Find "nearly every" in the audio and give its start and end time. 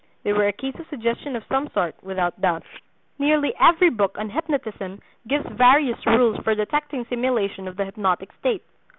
3.19-3.91